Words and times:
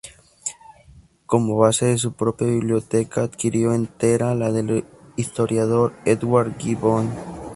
Como 1.27 1.57
base 1.59 1.85
de 1.85 1.99
su 1.99 2.13
propia 2.13 2.47
biblioteca 2.47 3.21
adquirió 3.21 3.71
entera 3.71 4.33
la 4.33 4.51
del 4.51 4.83
historiador 5.15 5.93
Edward 6.05 6.55
Gibbon. 6.57 7.11